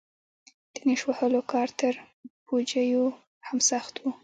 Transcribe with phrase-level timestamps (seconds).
[0.73, 1.93] د نېش وهلو کار تر
[2.45, 3.05] پوجيو
[3.47, 4.03] هم سخت و.